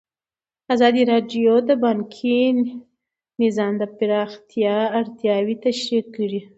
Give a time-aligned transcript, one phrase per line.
[0.73, 2.39] ازادي راډیو د بانکي
[3.41, 6.41] نظام د پراختیا اړتیاوې تشریح کړي.